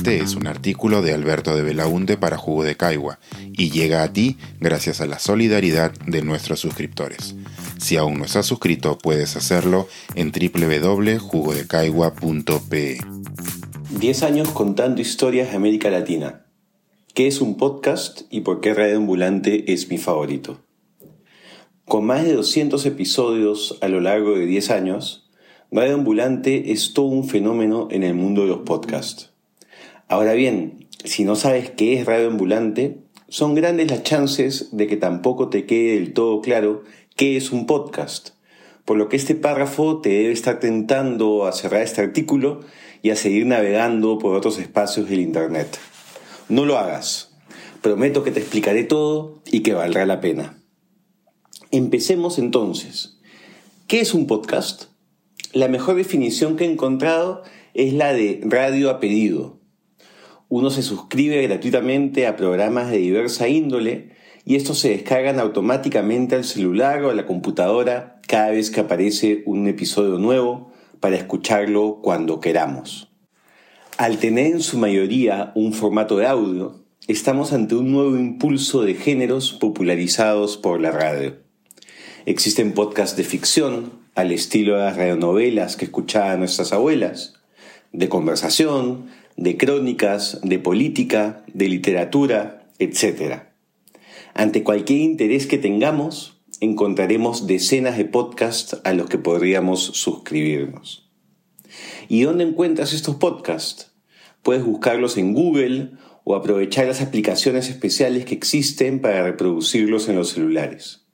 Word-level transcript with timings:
Este 0.00 0.16
es 0.16 0.34
un 0.34 0.46
artículo 0.46 1.02
de 1.02 1.12
Alberto 1.12 1.54
de 1.54 1.62
Belaunte 1.62 2.16
para 2.16 2.38
Jugo 2.38 2.64
de 2.64 2.74
Caigua 2.74 3.18
y 3.52 3.70
llega 3.70 4.02
a 4.02 4.10
ti 4.10 4.38
gracias 4.58 5.02
a 5.02 5.06
la 5.06 5.18
solidaridad 5.18 5.92
de 6.06 6.22
nuestros 6.22 6.58
suscriptores. 6.58 7.36
Si 7.76 7.98
aún 7.98 8.18
no 8.18 8.24
estás 8.24 8.46
suscrito, 8.46 8.96
puedes 8.96 9.36
hacerlo 9.36 9.88
en 10.14 10.32
www.jugodecaigua.pe. 10.32 12.98
10 14.00 14.22
años 14.22 14.48
contando 14.48 15.02
historias 15.02 15.50
de 15.50 15.56
América 15.56 15.90
Latina. 15.90 16.46
¿Qué 17.12 17.26
es 17.26 17.42
un 17.42 17.58
podcast 17.58 18.22
y 18.30 18.40
por 18.40 18.62
qué 18.62 18.72
Radio 18.72 18.96
Ambulante 18.96 19.70
es 19.70 19.90
mi 19.90 19.98
favorito? 19.98 20.62
Con 21.84 22.06
más 22.06 22.24
de 22.24 22.32
200 22.32 22.86
episodios 22.86 23.76
a 23.82 23.88
lo 23.88 24.00
largo 24.00 24.34
de 24.34 24.46
10 24.46 24.70
años, 24.70 25.28
Radio 25.70 25.92
Ambulante 25.92 26.72
es 26.72 26.94
todo 26.94 27.04
un 27.04 27.28
fenómeno 27.28 27.88
en 27.90 28.02
el 28.02 28.14
mundo 28.14 28.40
de 28.40 28.48
los 28.48 28.60
podcasts. 28.60 29.30
Ahora 30.10 30.32
bien, 30.32 30.88
si 31.04 31.22
no 31.22 31.36
sabes 31.36 31.70
qué 31.70 31.94
es 31.94 32.04
Radio 32.04 32.26
Ambulante, 32.26 32.98
son 33.28 33.54
grandes 33.54 33.92
las 33.92 34.02
chances 34.02 34.76
de 34.76 34.88
que 34.88 34.96
tampoco 34.96 35.50
te 35.50 35.66
quede 35.66 35.94
del 35.94 36.14
todo 36.14 36.40
claro 36.40 36.82
qué 37.14 37.36
es 37.36 37.52
un 37.52 37.64
podcast, 37.64 38.30
por 38.84 38.96
lo 38.96 39.08
que 39.08 39.14
este 39.14 39.36
párrafo 39.36 40.00
te 40.00 40.08
debe 40.08 40.32
estar 40.32 40.58
tentando 40.58 41.46
a 41.46 41.52
cerrar 41.52 41.82
este 41.82 42.00
artículo 42.00 42.58
y 43.02 43.10
a 43.10 43.16
seguir 43.16 43.46
navegando 43.46 44.18
por 44.18 44.34
otros 44.34 44.58
espacios 44.58 45.08
del 45.08 45.20
Internet. 45.20 45.78
No 46.48 46.66
lo 46.66 46.76
hagas. 46.76 47.36
Prometo 47.80 48.24
que 48.24 48.32
te 48.32 48.40
explicaré 48.40 48.82
todo 48.82 49.40
y 49.46 49.60
que 49.60 49.74
valdrá 49.74 50.06
la 50.06 50.20
pena. 50.20 50.60
Empecemos 51.70 52.40
entonces. 52.40 53.20
¿Qué 53.86 54.00
es 54.00 54.12
un 54.12 54.26
podcast? 54.26 54.86
La 55.52 55.68
mejor 55.68 55.94
definición 55.94 56.56
que 56.56 56.64
he 56.64 56.72
encontrado 56.72 57.44
es 57.74 57.92
la 57.92 58.12
de 58.12 58.40
radio 58.42 58.90
a 58.90 58.98
pedido. 58.98 59.59
Uno 60.50 60.70
se 60.70 60.82
suscribe 60.82 61.40
gratuitamente 61.42 62.26
a 62.26 62.34
programas 62.34 62.90
de 62.90 62.98
diversa 62.98 63.46
índole 63.46 64.10
y 64.44 64.56
estos 64.56 64.80
se 64.80 64.88
descargan 64.88 65.38
automáticamente 65.38 66.34
al 66.34 66.42
celular 66.42 67.04
o 67.04 67.10
a 67.10 67.14
la 67.14 67.24
computadora 67.24 68.20
cada 68.26 68.50
vez 68.50 68.72
que 68.72 68.80
aparece 68.80 69.44
un 69.46 69.68
episodio 69.68 70.18
nuevo 70.18 70.72
para 70.98 71.14
escucharlo 71.14 72.00
cuando 72.02 72.40
queramos. 72.40 73.12
Al 73.96 74.18
tener 74.18 74.46
en 74.46 74.60
su 74.60 74.76
mayoría 74.76 75.52
un 75.54 75.72
formato 75.72 76.16
de 76.16 76.26
audio, 76.26 76.82
estamos 77.06 77.52
ante 77.52 77.76
un 77.76 77.92
nuevo 77.92 78.16
impulso 78.16 78.82
de 78.82 78.94
géneros 78.94 79.52
popularizados 79.52 80.56
por 80.56 80.80
la 80.80 80.90
radio. 80.90 81.36
Existen 82.26 82.72
podcasts 82.72 83.16
de 83.16 83.22
ficción, 83.22 84.00
al 84.16 84.32
estilo 84.32 84.76
de 84.76 84.82
las 84.82 84.96
radionovelas 84.96 85.76
que 85.76 85.84
escuchaban 85.84 86.40
nuestras 86.40 86.72
abuelas, 86.72 87.34
de 87.92 88.08
conversación, 88.08 89.06
de 89.40 89.56
crónicas, 89.56 90.38
de 90.42 90.58
política, 90.58 91.42
de 91.54 91.66
literatura, 91.66 92.68
etc. 92.78 93.44
Ante 94.34 94.62
cualquier 94.62 95.00
interés 95.00 95.46
que 95.46 95.56
tengamos, 95.56 96.42
encontraremos 96.60 97.46
decenas 97.46 97.96
de 97.96 98.04
podcasts 98.04 98.78
a 98.84 98.92
los 98.92 99.08
que 99.08 99.16
podríamos 99.16 99.80
suscribirnos. 99.80 101.10
¿Y 102.06 102.20
dónde 102.20 102.44
encuentras 102.44 102.92
estos 102.92 103.16
podcasts? 103.16 103.92
Puedes 104.42 104.62
buscarlos 104.62 105.16
en 105.16 105.32
Google 105.32 105.92
o 106.24 106.34
aprovechar 106.34 106.86
las 106.86 107.00
aplicaciones 107.00 107.70
especiales 107.70 108.26
que 108.26 108.34
existen 108.34 109.00
para 109.00 109.22
reproducirlos 109.22 110.10
en 110.10 110.16
los 110.16 110.28
celulares. 110.28 111.06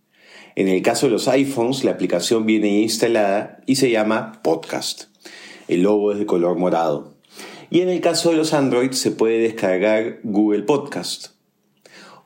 En 0.57 0.67
el 0.67 0.83
caso 0.83 1.07
de 1.07 1.13
los 1.13 1.29
iPhones, 1.29 1.85
la 1.85 1.93
aplicación 1.93 2.45
viene 2.45 2.81
instalada 2.81 3.61
y 3.67 3.77
se 3.77 3.89
llama 3.89 4.41
Podcast. 4.43 5.05
El 5.69 5.83
logo 5.83 6.11
es 6.11 6.19
de 6.19 6.27
color 6.27 6.59
morado. 6.59 7.16
Y 7.69 7.81
en 7.81 7.89
el 7.89 8.01
caso 8.01 8.31
de 8.31 8.37
los 8.37 8.55
Android 8.55 8.93
se 8.93 9.11
puede 9.11 9.41
descargar 9.41 10.21
Google 10.23 10.63
Podcast. 10.63 11.29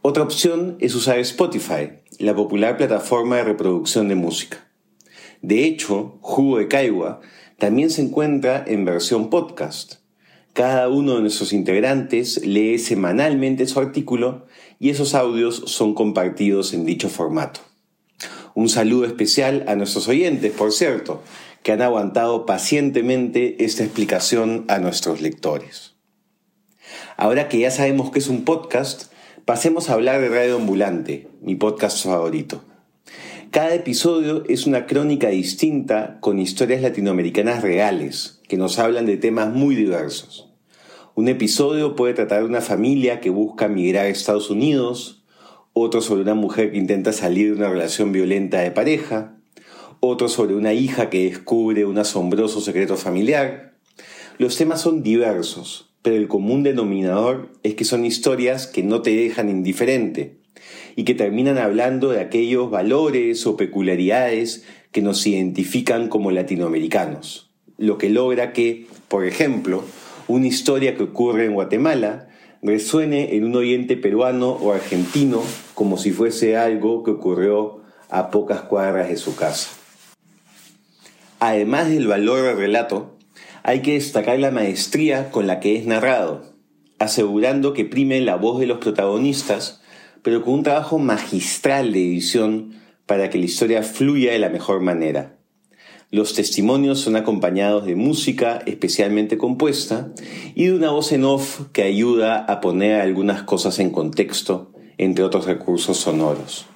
Otra 0.03 0.22
opción 0.22 0.76
es 0.81 0.94
usar 0.94 1.19
Spotify, 1.19 1.92
la 2.19 2.34
popular 2.34 2.76
plataforma 2.76 3.37
de 3.37 3.44
reproducción 3.44 4.09
de 4.09 4.16
música. 4.16 4.69
De 5.41 5.64
hecho, 5.64 6.19
Jugo 6.20 6.59
de 6.59 6.69
Caigua 6.69 7.20
también 7.59 7.88
se 7.88 8.03
encuentra 8.03 8.62
en 8.66 8.84
versión 8.84 9.31
podcast. 9.31 9.94
Cada 10.53 10.88
uno 10.91 11.14
de 11.14 11.22
nuestros 11.22 11.54
integrantes 11.54 12.44
lee 12.44 12.78
semanalmente 12.78 13.66
su 13.66 13.81
artículo 13.81 14.47
y 14.78 14.91
esos 14.91 15.14
audios 15.14 15.62
son 15.66 15.94
compartidos 15.94 16.75
en 16.75 16.84
dicho 16.84 17.09
formato. 17.09 17.60
Un 18.54 18.69
saludo 18.69 19.06
especial 19.06 19.64
a 19.69 19.75
nuestros 19.75 20.09
oyentes, 20.09 20.53
por 20.53 20.72
cierto, 20.72 21.22
que 21.62 21.72
han 21.72 21.82
aguantado 21.82 22.47
pacientemente 22.47 23.65
esta 23.65 23.84
explicación 23.84 24.65
a 24.69 24.78
nuestros 24.78 25.21
lectores. 25.21 25.94
Ahora 27.16 27.48
que 27.48 27.59
ya 27.59 27.71
sabemos 27.71 28.10
que 28.10 28.19
es 28.19 28.28
un 28.28 28.44
podcast, 28.44 29.12
pasemos 29.44 29.91
a 29.91 29.94
hablar 29.94 30.20
de 30.20 30.28
Radio 30.28 30.56
Ambulante, 30.56 31.28
mi 31.43 31.54
podcast 31.54 32.04
favorito. 32.04 32.65
Cada 33.50 33.75
episodio 33.75 34.44
es 34.49 34.66
una 34.66 34.87
crónica 34.87 35.28
distinta 35.28 36.19
con 36.20 36.38
historias 36.38 36.82
latinoamericanas 36.82 37.62
reales 37.62 38.41
que 38.49 38.56
nos 38.56 38.78
hablan 38.78 39.06
de 39.06 39.16
temas 39.16 39.53
muy 39.53 39.75
diversos. 39.75 40.54
Un 41.16 41.28
episodio 41.28 41.97
puede 41.97 42.15
tratar 42.15 42.41
de 42.41 42.49
una 42.49 42.60
familia 42.60 43.20
que 43.20 43.31
busca 43.31 43.69
migrar 43.69 44.06
a 44.06 44.09
Estados 44.09 44.50
Unidos, 44.50 45.25
otro 45.72 46.00
sobre 46.00 46.22
una 46.22 46.34
mujer 46.34 46.70
que 46.70 46.78
intenta 46.78 47.12
salir 47.12 47.50
de 47.50 47.59
una 47.59 47.70
relación 47.70 48.12
violenta 48.12 48.60
de 48.60 48.70
pareja, 48.70 49.39
otro 50.00 50.28
sobre 50.28 50.55
una 50.55 50.72
hija 50.72 51.11
que 51.11 51.25
descubre 51.25 51.84
un 51.84 51.99
asombroso 51.99 52.61
secreto 52.61 52.97
familiar. 52.97 53.75
Los 54.38 54.56
temas 54.56 54.81
son 54.81 55.03
diversos, 55.03 55.91
pero 56.03 56.16
el 56.16 56.28
común 56.28 56.62
denominador 56.62 57.53
es 57.62 57.75
que 57.75 57.84
son 57.84 58.06
historias 58.06 58.66
que 58.66 58.83
no 58.83 59.03
te 59.03 59.15
dejan 59.15 59.50
indiferente 59.50 60.38
y 60.97 61.05
que 61.05 61.15
terminan 61.15 61.59
hablando 61.59 62.11
de 62.11 62.21
aquellos 62.21 62.71
valores 62.71 63.47
o 63.47 63.56
peculiaridades 63.56 64.65
que 64.91 65.03
nos 65.03 65.27
identifican 65.27 66.09
como 66.09 66.31
latinoamericanos, 66.31 67.50
lo 67.77 67.99
que 67.99 68.09
logra 68.09 68.53
que, 68.53 68.87
por 69.09 69.27
ejemplo, 69.27 69.84
una 70.27 70.47
historia 70.47 70.97
que 70.97 71.05
ocurre 71.05 71.44
en 71.44 71.55
Guatemala 71.55 72.28
resuene 72.62 73.37
en 73.37 73.44
un 73.44 73.56
oyente 73.56 73.97
peruano 73.97 74.50
o 74.50 74.72
argentino 74.72 75.43
como 75.75 75.97
si 75.97 76.12
fuese 76.12 76.56
algo 76.56 77.03
que 77.03 77.11
ocurrió 77.11 77.81
a 78.09 78.31
pocas 78.31 78.62
cuadras 78.62 79.09
de 79.09 79.17
su 79.17 79.37
casa. 79.37 79.79
Además 81.40 81.88
del 81.88 82.06
valor 82.06 82.42
del 82.42 82.56
relato, 82.56 83.16
hay 83.62 83.80
que 83.80 83.94
destacar 83.94 84.38
la 84.38 84.50
maestría 84.50 85.30
con 85.30 85.46
la 85.46 85.58
que 85.58 85.74
es 85.74 85.86
narrado, 85.86 86.42
asegurando 86.98 87.72
que 87.72 87.86
prime 87.86 88.20
la 88.20 88.36
voz 88.36 88.60
de 88.60 88.66
los 88.66 88.78
protagonistas, 88.78 89.80
pero 90.22 90.42
con 90.44 90.54
un 90.54 90.62
trabajo 90.64 90.98
magistral 90.98 91.92
de 91.94 92.04
edición 92.04 92.74
para 93.06 93.30
que 93.30 93.38
la 93.38 93.46
historia 93.46 93.82
fluya 93.82 94.32
de 94.32 94.38
la 94.38 94.50
mejor 94.50 94.82
manera. 94.82 95.38
Los 96.10 96.34
testimonios 96.34 97.00
son 97.00 97.16
acompañados 97.16 97.86
de 97.86 97.96
música 97.96 98.60
especialmente 98.66 99.38
compuesta 99.38 100.12
y 100.54 100.66
de 100.66 100.74
una 100.74 100.90
voz 100.90 101.10
en 101.12 101.24
off 101.24 101.62
que 101.72 101.84
ayuda 101.84 102.36
a 102.36 102.60
poner 102.60 103.00
algunas 103.00 103.44
cosas 103.44 103.78
en 103.78 103.90
contexto, 103.90 104.72
entre 104.98 105.24
otros 105.24 105.46
recursos 105.46 105.96
sonoros. 105.96 106.66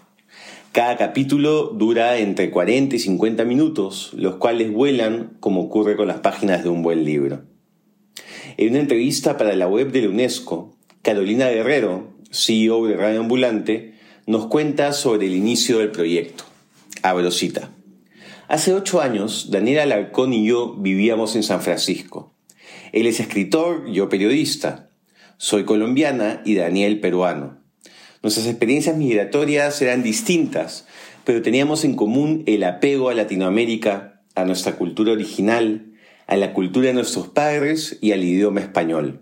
Cada 0.74 0.96
capítulo 0.96 1.68
dura 1.68 2.18
entre 2.18 2.50
40 2.50 2.96
y 2.96 2.98
50 2.98 3.44
minutos, 3.44 4.10
los 4.16 4.34
cuales 4.38 4.72
vuelan 4.72 5.36
como 5.38 5.60
ocurre 5.60 5.94
con 5.94 6.08
las 6.08 6.18
páginas 6.18 6.64
de 6.64 6.68
un 6.68 6.82
buen 6.82 7.04
libro. 7.04 7.44
En 8.56 8.70
una 8.70 8.80
entrevista 8.80 9.36
para 9.36 9.54
la 9.54 9.68
web 9.68 9.92
de 9.92 10.02
la 10.02 10.08
UNESCO, 10.08 10.76
Carolina 11.02 11.48
Guerrero, 11.48 12.08
CEO 12.32 12.88
de 12.88 12.96
Radio 12.96 13.20
Ambulante, 13.20 13.94
nos 14.26 14.48
cuenta 14.48 14.92
sobre 14.92 15.28
el 15.28 15.36
inicio 15.36 15.78
del 15.78 15.92
proyecto. 15.92 16.42
Abro 17.02 17.30
cita. 17.30 17.70
Hace 18.48 18.74
ocho 18.74 19.00
años, 19.00 19.52
Daniel 19.52 19.78
Alarcón 19.78 20.32
y 20.32 20.44
yo 20.44 20.74
vivíamos 20.74 21.36
en 21.36 21.44
San 21.44 21.60
Francisco. 21.60 22.34
Él 22.90 23.06
es 23.06 23.20
escritor, 23.20 23.88
yo 23.92 24.08
periodista. 24.08 24.90
Soy 25.36 25.62
colombiana 25.62 26.42
y 26.44 26.56
Daniel 26.56 26.98
peruano. 26.98 27.63
Nuestras 28.24 28.46
experiencias 28.46 28.96
migratorias 28.96 29.82
eran 29.82 30.02
distintas, 30.02 30.86
pero 31.24 31.42
teníamos 31.42 31.84
en 31.84 31.94
común 31.94 32.42
el 32.46 32.64
apego 32.64 33.10
a 33.10 33.14
Latinoamérica, 33.14 34.22
a 34.34 34.46
nuestra 34.46 34.76
cultura 34.76 35.12
original, 35.12 35.92
a 36.26 36.38
la 36.38 36.54
cultura 36.54 36.86
de 36.86 36.94
nuestros 36.94 37.28
padres 37.28 37.98
y 38.00 38.12
al 38.12 38.24
idioma 38.24 38.62
español. 38.62 39.20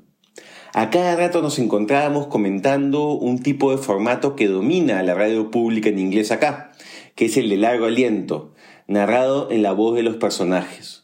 A 0.72 0.90
cada 0.90 1.16
rato 1.16 1.42
nos 1.42 1.58
encontrábamos 1.58 2.28
comentando 2.28 3.14
un 3.14 3.40
tipo 3.40 3.72
de 3.72 3.78
formato 3.78 4.36
que 4.36 4.46
domina 4.46 5.02
la 5.02 5.14
radio 5.14 5.50
pública 5.50 5.88
en 5.88 5.98
inglés 5.98 6.30
acá, 6.30 6.70
que 7.16 7.24
es 7.24 7.36
el 7.36 7.48
de 7.48 7.56
largo 7.56 7.86
aliento, 7.86 8.54
narrado 8.86 9.50
en 9.50 9.64
la 9.64 9.72
voz 9.72 9.96
de 9.96 10.04
los 10.04 10.14
personajes. 10.14 11.02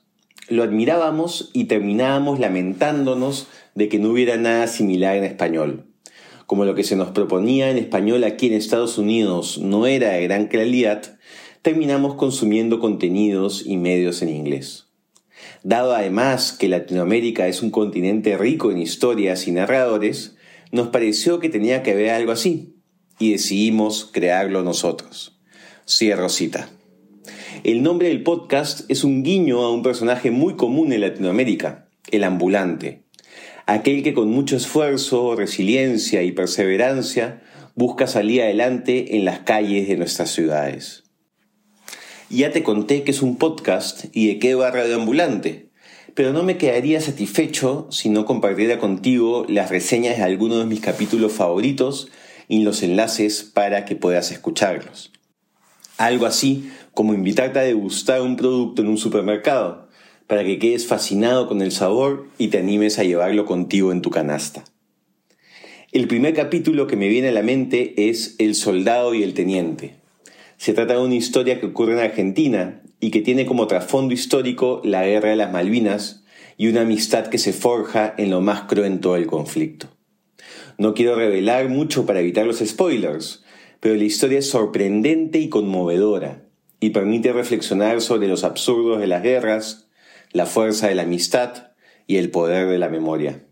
Lo 0.49 0.63
admirábamos 0.63 1.51
y 1.53 1.65
terminábamos 1.65 2.39
lamentándonos 2.39 3.49
de 3.75 3.89
que 3.89 3.99
no 3.99 4.11
hubiera 4.11 4.37
nada 4.37 4.69
similar 4.69 5.17
en 5.17 5.25
español. 5.25 5.88
Como 6.49 6.65
lo 6.65 6.75
que 6.75 6.83
se 6.83 6.97
nos 6.97 7.11
proponía 7.11 7.71
en 7.71 7.77
español 7.77 8.25
aquí 8.25 8.47
en 8.47 8.55
Estados 8.55 8.97
Unidos 8.97 9.59
no 9.59 9.87
era 9.87 10.13
de 10.13 10.23
gran 10.23 10.47
calidad, 10.47 11.19
terminamos 11.61 12.15
consumiendo 12.15 12.81
contenidos 12.81 13.65
y 13.67 13.77
medios 13.77 14.23
en 14.23 14.31
inglés. 14.31 14.87
Dado 15.63 15.95
además 15.95 16.53
que 16.53 16.69
Latinoamérica 16.69 17.49
es 17.49 17.61
un 17.61 17.71
continente 17.71 18.39
rico 18.39 18.71
en 18.71 18.79
historias 18.79 19.47
y 19.47 19.53
narradores, 19.53 20.37
nos 20.73 20.89
pareció 20.89 21.39
que 21.39 21.51
tenía 21.51 21.83
que 21.83 21.91
haber 21.91 22.09
algo 22.09 22.33
así, 22.33 22.77
y 23.19 23.33
decidimos 23.33 24.09
crearlo 24.11 24.63
nosotros. 24.63 25.39
Cierro 25.87 26.31
cita. 26.31 26.71
El 27.63 27.83
nombre 27.83 28.09
del 28.09 28.23
podcast 28.23 28.91
es 28.91 29.05
un 29.05 29.23
guiño 29.23 29.61
a 29.61 29.71
un 29.71 29.83
personaje 29.83 30.31
muy 30.31 30.57
común 30.57 30.95
en 30.95 31.03
Latinoamérica, 31.03 31.91
el 32.11 32.25
ambulante, 32.25 33.05
aquel 33.69 34.03
que 34.03 34.15
con 34.15 34.31
mucho 34.31 34.57
esfuerzo, 34.57 35.37
resiliencia 35.37 36.23
y 36.23 36.33
perseverancia 36.33 37.43
busca 37.75 38.07
salir 38.07 38.41
adelante 38.41 39.15
en 39.17 39.27
las 39.27 39.41
calles 39.41 39.87
de 39.89 39.99
nuestras 39.99 40.31
ciudades. 40.31 41.05
Ya 42.31 42.51
te 42.51 42.63
conté 42.63 43.03
que 43.03 43.11
es 43.11 43.21
un 43.21 43.37
podcast 43.37 44.07
y 44.13 44.29
de 44.29 44.39
qué 44.39 44.55
va 44.55 44.71
Radio 44.71 44.97
Ambulante, 44.97 45.69
pero 46.15 46.33
no 46.33 46.45
me 46.45 46.57
quedaría 46.57 47.03
satisfecho 47.03 47.89
si 47.91 48.09
no 48.09 48.25
compartiera 48.25 48.79
contigo 48.79 49.45
las 49.51 49.69
reseñas 49.69 50.17
de 50.17 50.23
algunos 50.23 50.61
de 50.61 50.65
mis 50.65 50.81
capítulos 50.81 51.33
favoritos 51.33 52.09
y 52.49 52.63
los 52.63 52.83
enlaces 52.83 53.43
para 53.43 53.85
que 53.85 53.97
puedas 53.97 54.31
escucharlos. 54.31 55.13
Algo 55.99 56.25
así 56.25 56.71
como 56.95 57.13
invitarte 57.13 57.59
a 57.59 57.65
degustar 57.65 58.23
un 58.23 58.37
producto 58.37 58.81
en 58.81 58.89
un 58.89 58.97
supermercado, 58.97 59.88
para 60.29 60.45
que 60.45 60.61
quedes 60.61 60.87
fascinado 60.87 61.49
con 61.49 61.63
el 61.63 61.73
sabor 61.73 62.29
y 62.39 62.49
te 62.49 62.59
animes 62.59 63.01
a 63.01 63.05
llevarlo 63.05 63.47
contigo 63.47 63.91
en 63.91 64.03
tu 64.03 64.11
canasta. 64.11 64.63
El 65.91 66.07
primer 66.07 66.35
capítulo 66.35 66.87
que 66.87 66.97
me 66.97 67.09
viene 67.09 67.31
a 67.31 67.33
la 67.33 67.43
mente 67.43 68.11
es 68.11 68.37
El 68.39 68.55
soldado 68.55 69.15
y 69.15 69.23
el 69.23 69.33
teniente. 69.33 69.95
Se 70.59 70.75
trata 70.75 70.95
de 70.95 71.01
una 71.01 71.15
historia 71.15 71.59
que 71.59 71.67
ocurre 71.67 71.95
en 71.95 72.01
Argentina 72.01 72.83
y 73.01 73.11
que 73.11 73.23
tiene 73.23 73.47
como 73.47 73.67
trasfondo 73.67 74.13
histórico 74.13 74.83
la 74.85 75.07
guerra 75.07 75.31
de 75.31 75.37
las 75.37 75.51
Malvinas 75.51 76.25
y 76.59 76.69
una 76.69 76.83
amistad 76.83 77.29
que 77.29 77.39
se 77.39 77.55
forja 77.55 78.15
en 78.19 78.29
lo 78.29 78.43
más 78.43 78.63
cruento 78.63 79.15
del 79.15 79.27
conflicto. 79.27 79.89
No 80.77 80.93
quiero 80.93 81.15
revelar 81.17 81.71
mucho 81.71 82.05
para 82.05 82.21
evitar 82.21 82.45
los 82.45 82.59
spoilers, 82.59 83.45
pero 83.81 83.95
la 83.95 84.05
historia 84.05 84.41
es 84.41 84.51
sorprendente 84.51 85.39
y 85.39 85.49
conmovedora 85.49 86.45
y 86.81 86.91
permite 86.91 87.33
reflexionar 87.33 88.03
sobre 88.03 88.29
los 88.29 88.45
absurdos 88.45 89.01
de 89.01 89.07
las 89.07 89.23
guerras, 89.23 89.88
la 90.33 90.47
fuerza 90.47 90.89
de 90.89 90.95
la 90.95 91.03
amistad 91.03 91.73
y 92.07 92.17
el 92.17 92.31
poder 92.31 92.69
de 92.69 92.79
la 92.79 92.89
memoria. 92.89 93.45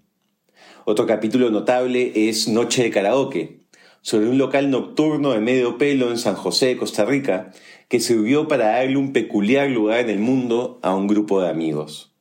Otro 0.84 1.06
capítulo 1.06 1.50
notable 1.50 2.12
es 2.28 2.48
Noche 2.48 2.84
de 2.84 2.90
Karaoke, 2.90 3.62
sobre 4.02 4.28
un 4.28 4.38
local 4.38 4.70
nocturno 4.70 5.32
de 5.32 5.40
medio 5.40 5.78
pelo 5.78 6.10
en 6.10 6.18
San 6.18 6.36
José, 6.36 6.76
Costa 6.76 7.04
Rica, 7.04 7.50
que 7.88 7.98
sirvió 7.98 8.46
para 8.46 8.66
darle 8.66 8.96
un 8.96 9.12
peculiar 9.12 9.68
lugar 9.70 10.00
en 10.00 10.10
el 10.10 10.18
mundo 10.18 10.78
a 10.82 10.94
un 10.94 11.08
grupo 11.08 11.42
de 11.42 11.48
amigos. 11.48 12.14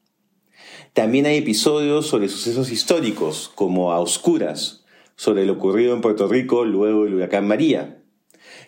También 0.93 1.25
hay 1.25 1.37
episodios 1.37 2.07
sobre 2.07 2.29
sucesos 2.29 2.71
históricos, 2.71 3.51
como 3.53 3.91
A 3.91 3.99
Oscuras, 3.99 4.85
sobre 5.15 5.45
lo 5.45 5.53
ocurrido 5.53 5.93
en 5.93 6.01
Puerto 6.01 6.27
Rico 6.27 6.65
luego 6.65 7.03
del 7.03 7.13
huracán 7.15 7.47
María, 7.47 8.01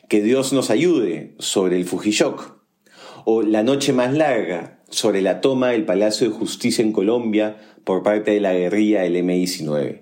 que 0.09 0.21
Dios 0.21 0.53
nos 0.53 0.69
ayude 0.69 1.35
sobre 1.39 1.77
el 1.77 1.85
Fujishok, 1.85 2.57
o 3.25 3.41
La 3.41 3.63
Noche 3.63 3.93
Más 3.93 4.13
Larga 4.13 4.76
sobre 4.89 5.21
la 5.21 5.41
toma 5.41 5.69
del 5.69 5.85
Palacio 5.85 6.29
de 6.29 6.35
Justicia 6.35 6.83
en 6.83 6.91
Colombia 6.91 7.57
por 7.83 8.03
parte 8.03 8.31
de 8.31 8.39
la 8.39 8.53
guerrilla 8.53 9.01
del 9.01 9.17
M-19. 9.17 10.01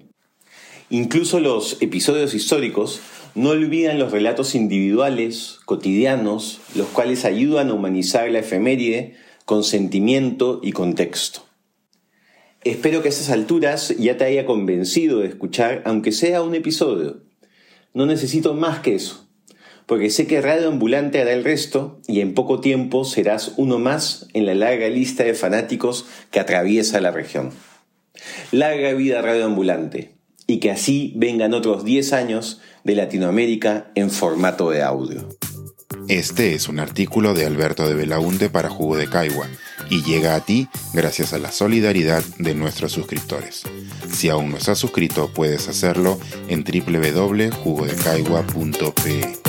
Incluso 0.89 1.39
los 1.39 1.81
episodios 1.81 2.33
históricos 2.33 3.01
no 3.33 3.49
olvidan 3.49 3.99
los 3.99 4.11
relatos 4.11 4.55
individuales, 4.55 5.59
cotidianos, 5.65 6.61
los 6.75 6.87
cuales 6.87 7.25
ayudan 7.25 7.69
a 7.69 7.73
humanizar 7.73 8.29
la 8.29 8.39
efeméride 8.39 9.15
con 9.45 9.63
sentimiento 9.63 10.59
y 10.63 10.71
contexto. 10.71 11.41
Espero 12.63 13.01
que 13.01 13.09
a 13.09 13.11
estas 13.11 13.29
alturas 13.29 13.95
ya 13.97 14.17
te 14.17 14.23
haya 14.23 14.45
convencido 14.45 15.19
de 15.19 15.27
escuchar, 15.27 15.81
aunque 15.85 16.11
sea 16.11 16.41
un 16.41 16.55
episodio. 16.55 17.21
No 17.93 18.05
necesito 18.05 18.53
más 18.53 18.79
que 18.79 18.95
eso 18.95 19.24
porque 19.85 20.09
sé 20.09 20.27
que 20.27 20.41
Radio 20.41 20.69
Ambulante 20.69 21.21
hará 21.21 21.33
el 21.33 21.43
resto 21.43 21.99
y 22.07 22.21
en 22.21 22.33
poco 22.33 22.59
tiempo 22.59 23.05
serás 23.05 23.53
uno 23.57 23.79
más 23.79 24.27
en 24.33 24.45
la 24.45 24.55
larga 24.55 24.89
lista 24.89 25.23
de 25.23 25.33
fanáticos 25.33 26.05
que 26.31 26.39
atraviesa 26.39 27.01
la 27.01 27.11
región. 27.11 27.51
Larga 28.51 28.93
vida 28.93 29.21
Radio 29.21 29.45
Ambulante 29.45 30.15
y 30.47 30.59
que 30.59 30.71
así 30.71 31.13
vengan 31.15 31.53
otros 31.53 31.85
10 31.85 32.13
años 32.13 32.61
de 32.83 32.95
Latinoamérica 32.95 33.91
en 33.95 34.11
formato 34.11 34.69
de 34.69 34.83
audio. 34.83 35.27
Este 36.07 36.53
es 36.53 36.69
un 36.69 36.79
artículo 36.79 37.33
de 37.33 37.45
Alberto 37.45 37.87
de 37.87 37.95
Belaunte 37.95 38.49
para 38.49 38.69
Jugo 38.69 38.95
de 38.95 39.09
Caigua 39.09 39.49
y 39.89 40.03
llega 40.03 40.35
a 40.35 40.45
ti 40.45 40.67
gracias 40.93 41.33
a 41.33 41.39
la 41.39 41.51
solidaridad 41.51 42.23
de 42.37 42.53
nuestros 42.53 42.91
suscriptores. 42.91 43.63
Si 44.11 44.29
aún 44.29 44.51
no 44.51 44.57
estás 44.57 44.77
suscrito, 44.77 45.31
puedes 45.33 45.67
hacerlo 45.67 46.19
en 46.47 46.63
www.jugodecaigua.pe. 46.63 49.44